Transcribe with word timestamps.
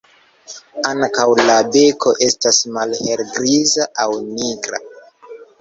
Ankaŭ 0.91 1.25
la 1.49 1.57
beko 1.75 2.15
estas 2.29 2.63
malhelgriza 2.79 3.89
aŭ 4.07 4.11
nigra. 4.35 4.83